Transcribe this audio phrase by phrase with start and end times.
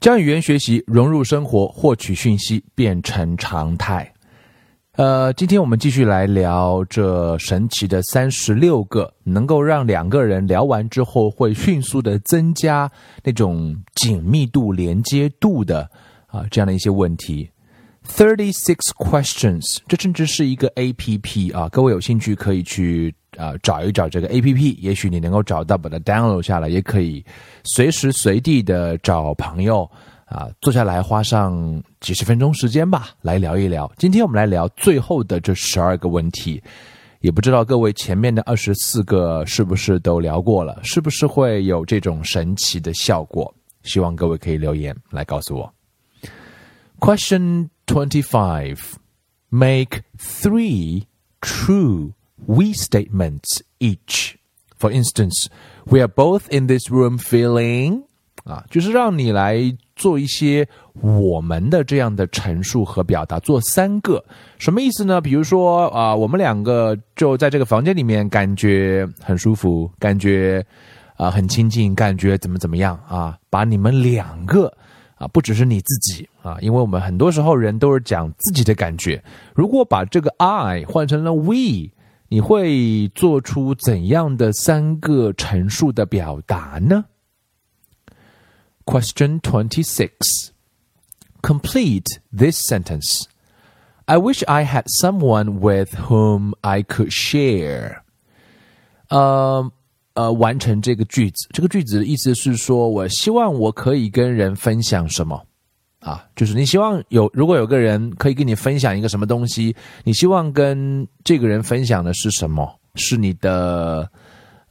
[0.00, 4.12] 将语言学习融入生活，获取讯息变成常态。
[4.92, 12.90] 呃，今天我们继续来聊这神奇的三十六个能够让两个人聊完之后会迅速的增加
[13.24, 15.90] 那种紧密度、连接度的
[16.26, 17.50] 啊这样的一些问题。
[18.06, 23.12] Thirty six questions，这甚至是一个 A P P 啊，各位有兴趣可以去。
[23.38, 27.24] 啊，找一找这个 A P P，也许你能够找到，把它 download 下来，也可以
[27.62, 29.88] 随时随地的找朋友
[30.24, 33.88] 啊，坐下来花上几十分钟时间吧，来聊一聊。
[33.96, 36.60] 今天我们来聊最后的这十二个问题，
[37.20, 43.54] 也不知道各位前面的二十四个是不是都聊过了，是不是会有这种神奇的效果？
[43.84, 45.72] 希望各位可以留言来告诉我。
[46.98, 48.78] Question twenty five:
[49.50, 51.04] Make three
[51.40, 52.12] true.
[52.46, 54.36] We statements each.
[54.78, 55.48] For instance,
[55.86, 58.04] we are both in this room feeling
[58.44, 60.66] 啊，就是让你来做一些
[61.00, 64.24] 我们的这样的陈述和表达，做三个，
[64.56, 65.20] 什么意思呢？
[65.20, 70.64] 比如说啊，我们两个就在这个房间里面，感觉很舒服，感觉
[71.16, 73.36] 啊很亲近，感觉怎么怎么样啊？
[73.50, 74.72] 把你们两个
[75.16, 79.20] 啊，不只是你自己啊，因为我们很多时候人都是讲自己的感觉。
[79.54, 81.90] 如果把这个 I 换成了 we。
[82.29, 87.05] 你会做出怎样的三个陈述的表达呢？
[88.85, 90.49] Question twenty six.
[91.41, 93.25] Complete this sentence.
[94.05, 98.01] I wish I had someone with whom I could share.
[99.09, 99.71] 呃
[100.15, 101.47] 呃，完成这个句子。
[101.53, 105.45] 这个句子的意思是说，我希望我可以跟人分享什么。
[106.07, 112.77] 啊，就是你希望有，如果有个人可以跟你分享一个什么东西，你希望跟这个人分享的是什么？
[112.95, 114.11] 是你的，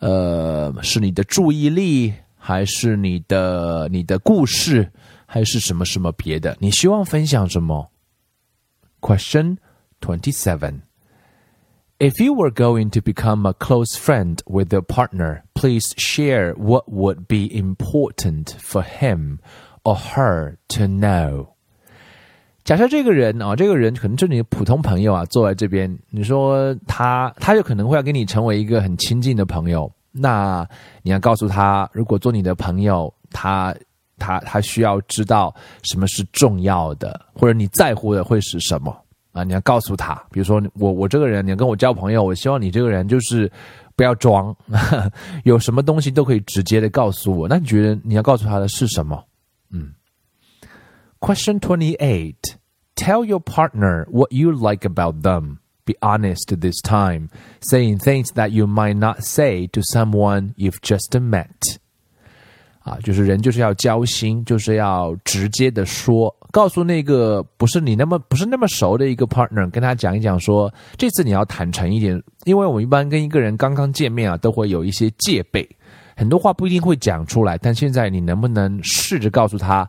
[0.00, 4.90] 呃，是你的注意力，还是你的你的故事，
[5.24, 6.56] 还是什么什么别的？
[6.58, 7.90] 你希望分享什么？
[9.00, 9.56] Question
[10.00, 10.80] twenty seven.
[11.98, 16.84] If you were going to become a close friend with your partner, please share what
[16.88, 19.38] would be important for him
[19.85, 21.47] or her to know。
[22.65, 29.89] 假设这个人啊，这个人可能是你普通朋友啊，坐在这边，你说他，他就可能会要跟你成为一个很亲近的朋友。
[30.11, 30.67] 那
[31.03, 33.75] 你要告诉他，如果做你的朋友，他
[34.17, 35.53] 他他需要知道
[35.83, 38.97] 什么是重要的，或者你在乎的会是什么
[39.31, 39.43] 啊？
[39.43, 43.51] 你要告诉他，比如说我我这个人，你要跟我交朋友，我希望你这个人就是
[43.95, 44.55] 不要装，
[45.45, 47.47] 有什么东西都可以直接的告诉我。
[47.47, 49.23] 那你觉得你要告诉他的是什么
[51.24, 52.56] Question 28.
[52.96, 55.58] Tell your partner what you like about them.
[55.86, 57.28] Be honest this time,
[57.60, 61.78] saying things that you might not say to someone you've just met.
[62.82, 75.68] 啊，就是人就是要交心，就是要直接的说，告诉那个不是你那么不是那么熟的一个 partner，跟他讲一讲，说这次你要坦诚一点，因为我们一般跟一个人刚刚见面啊，都会有一些戒备。
[76.16, 79.88] 很多话不一定会讲出来，但现在你能不能试着告诉他，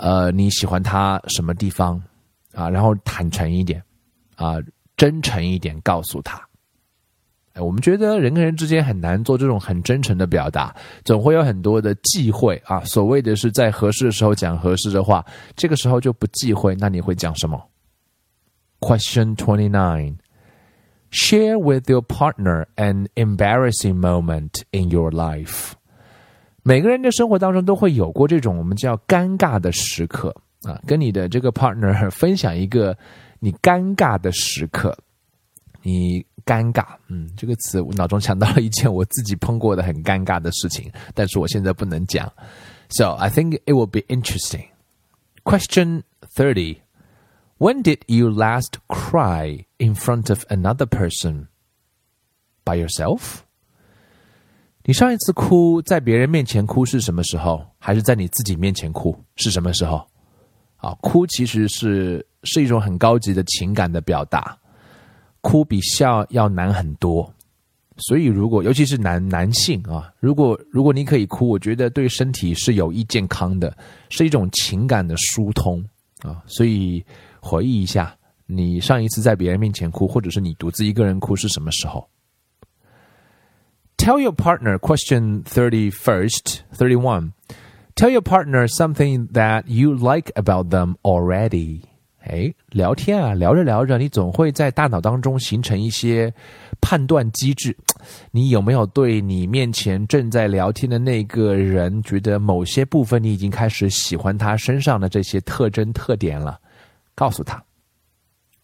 [0.00, 2.02] 呃，你喜欢他什么地方
[2.54, 2.70] 啊？
[2.70, 3.82] 然后坦诚一点，
[4.34, 4.56] 啊，
[4.96, 6.40] 真诚一点，告诉他。
[7.52, 10.74] 哎，我们觉得人跟人之间很难做这种很真诚的表达，
[11.04, 12.80] 总会有很多的忌讳啊。
[12.84, 15.22] 所谓的是在合适的时候讲合适的话，
[15.54, 16.74] 这个时候就不忌讳。
[16.78, 17.62] 那你会讲什么
[18.78, 20.16] ？Question twenty nine.
[21.10, 25.72] Share with your partner an embarrassing moment in your life。
[26.69, 32.97] 每个人的生活当中都会有过这种我们叫尴尬的时刻啊，跟你的这个 partner 分享一个
[33.39, 34.97] 你尴尬的时刻。
[35.87, 42.27] 你尴尬，嗯，这个词我脑中想到了一件我自己碰过的很尴尬的事情，但是我现在不能讲。
[42.89, 44.65] So I think it will be interesting.
[45.43, 46.01] Question
[46.35, 46.77] thirty.
[47.59, 51.49] When did you last cry in front of another person?
[52.63, 53.43] By yourself?
[54.84, 57.64] 你上一次哭在别人面前哭是什么时候？
[57.78, 60.04] 还是在你自己面前哭是什么时候？
[60.76, 64.58] 啊，哭其实是是一种很高级的情感的表达，
[65.40, 67.32] 哭比笑要难很多。
[67.98, 73.76] 所以，如果尤其是男男性啊，如果如果你可以哭，我觉得对身体是有益健康的，
[74.08, 75.84] 是一种情感的疏通
[76.22, 76.42] 啊。
[76.46, 77.04] 所以。
[77.42, 82.06] 回忆一下，你上一次在别人面前哭，或者是你独自一个人哭是什么时候
[83.99, 87.33] ？Tell your partner question thirty first thirty one.
[87.95, 91.81] Tell your partner something that you like about them already.
[92.27, 96.33] 哎，聊天啊，聊着聊着，你总会在大脑当中形成一些
[96.81, 97.77] 判断机制，
[98.31, 106.59] 你有没有对你面前正在聊天的那个人，觉得某些部分你已经开始喜欢他身上的这些特征特点了？
[107.13, 107.63] 告诉他。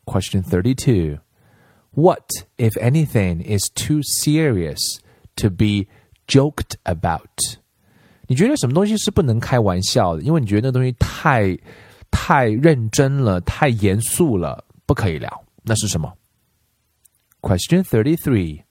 [0.05, 1.19] Question thirty two.
[1.93, 2.27] What,
[2.57, 4.79] if anything, is too serious
[5.35, 5.87] to be
[6.27, 7.57] joked about?
[8.27, 10.21] 你觉得什么东西是不能开玩笑的？
[10.21, 11.57] 因为你觉得那东西太
[12.09, 15.43] 太认真了，太严肃了，不可以聊。
[15.63, 16.13] 那是什么？
[17.41, 18.63] Question thirty-three.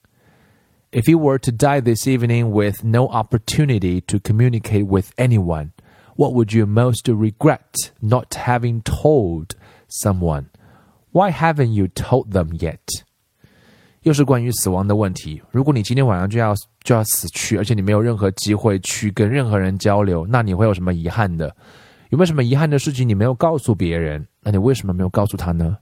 [0.93, 5.71] If you were to die this evening with no opportunity to communicate with anyone,
[6.17, 9.55] what would you most regret not having told
[9.89, 10.47] someone?
[11.13, 13.04] Why haven't you told them yet?
[14.05, 15.41] 又是关于死亡的问题。
[15.51, 21.55] 如果你今天晚上就要就要死去，而且你没有任何机会去跟任何人交流，那你会有什么遗憾的？
[22.09, 24.27] 有没有什么遗憾的事情你没有告诉别人？
[24.43, 25.77] 那你为什么没有告诉他呢？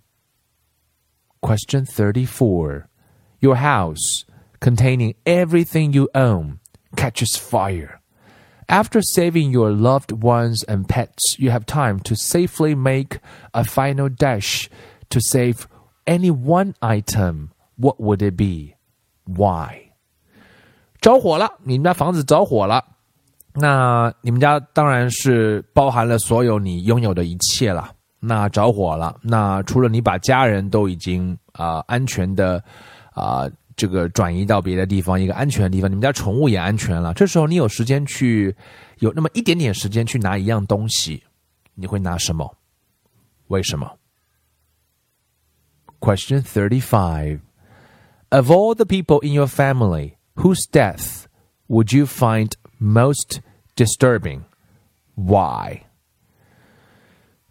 [1.40, 2.84] Question thirty-four:
[3.38, 4.24] Your house,
[4.60, 6.58] containing everything you own,
[6.96, 8.00] catches fire.
[8.66, 13.20] After saving your loved ones and pets, you have time to safely make
[13.52, 14.68] a final dash
[15.08, 15.66] to save
[16.04, 18.75] any one item what would it be?
[19.25, 19.91] Why?
[21.01, 22.83] 着火了，你们家房子着火了。
[23.53, 27.91] 那你们家当然是包含了所有你拥有的一切了。
[28.19, 32.63] 那着火了，那除了你把家人都已经啊、安全的
[33.11, 37.13] 啊、这个转移到别的地方，一个安全的地方，你们家宠物也安全了。
[37.13, 38.55] 这时候你有时间去，
[38.99, 41.21] 有那么一点点时间去拿一样东西，
[41.75, 42.49] 你会拿什么？
[43.47, 43.91] 为什么
[45.99, 47.39] ？Question thirty-five.
[48.33, 51.27] Of all the people in your family, whose death
[51.67, 53.41] would you find most
[53.75, 54.39] disturbing?
[55.13, 55.81] Why?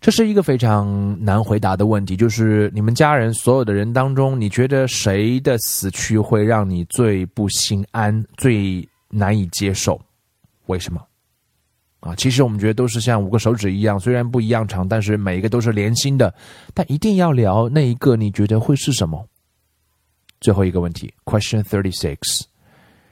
[0.00, 10.00] 这是一个非常难回答的问题，就是你们家人所有的人当中，你觉得谁的死去会让你最不心安、最难以接受？
[10.67, 11.00] 为什么？
[12.00, 16.34] 啊，其实我们觉得都是像五个手指一样，虽然不一样长，但是每一个都是连心的。
[16.75, 19.25] 但一定要聊那一个，你觉得会是什么？
[20.42, 22.44] 最后一个问题，Question thirty six.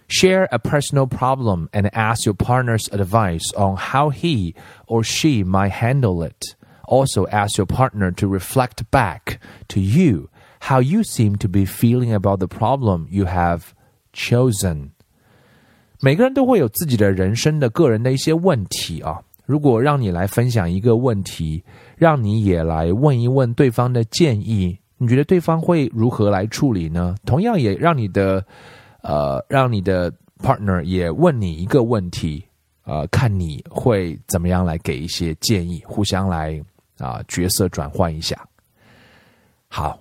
[0.07, 4.53] Share a personal problem and ask your partner's advice on how he
[4.85, 6.55] or she might handle it.
[6.83, 10.29] Also, ask your partner to reflect back to you
[10.61, 13.73] how you seem to be feeling about the problem you have
[14.13, 14.91] chosen.
[16.01, 19.19] 每个人都会有自己的人生的个人的一些问题啊。
[19.47, 21.63] 如果让你来分享一个问题，
[21.97, 27.16] 让你也来问一问对方的建议， 你觉得对方会如何来处理呢？
[27.24, 28.44] 同样也让你的
[29.00, 30.12] 呃，让你的
[30.42, 32.44] partner 也问你一个问题，
[32.84, 36.62] 呃，看你会怎么样来给一些建议，互相来
[36.98, 38.46] 啊角色转换一下。
[39.68, 39.98] 好，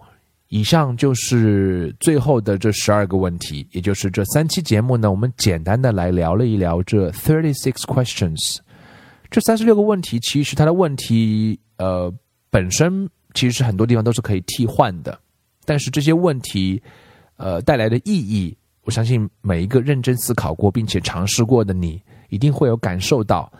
[0.49, 8.57] 以上就是最后的这十二个问题，也就是这三期节目呢，我们简单的来聊了一聊这 thirty six questions，
[9.31, 12.13] 这三十六个问题，其实它的问题呃
[12.49, 13.09] 本身。
[13.35, 15.17] 其实很多地方都是可以替换的，
[15.65, 16.81] 但是这些问题，
[17.37, 23.51] 呃带来的意义，我相信每一个认真思考过并且尝试过的你，一定会有感受到。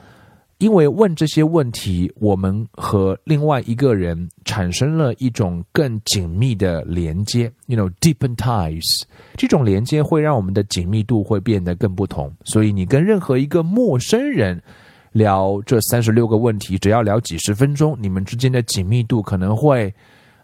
[0.57, 9.03] 因为问这些问题，我们和另外一个人产生了一种更紧密的连接，you know deepen ties。
[9.37, 12.33] 这种连接会让我们的紧密度会变得更不同。
[12.43, 14.61] 所以你跟任何一个陌生人。
[15.11, 19.93] 聊这三十六个问题，只要聊几十分钟，你们之间的紧密度可能会，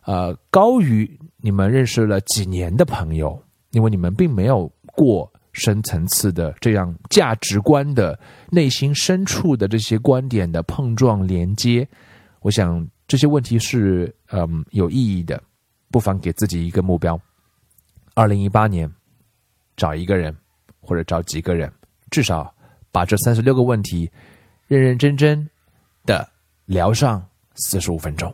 [0.05, 3.39] 呃，高于你们认识了几年的朋友，
[3.72, 8.19] 因为你们并没有过深层次的这样价值观的
[8.50, 11.88] 内心深处的这些观点的碰撞连接。
[12.41, 15.41] 我想这些问题是嗯有意义的，
[15.91, 17.19] 不妨给自己一个目标：
[18.15, 18.91] 二零一八年
[19.77, 20.36] 找一个人
[20.81, 21.72] 或者找几个人，
[22.10, 22.51] 至少
[22.91, 24.10] 把这三十六个问题。
[24.67, 25.48] 认认真真
[26.05, 26.27] 的
[26.65, 27.24] 聊上
[27.55, 28.34] 四十五分钟。